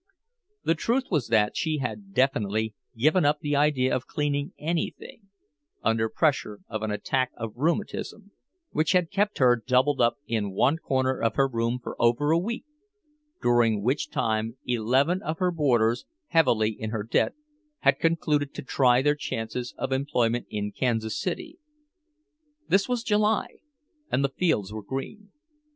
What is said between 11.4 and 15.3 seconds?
room for over a week; during which time eleven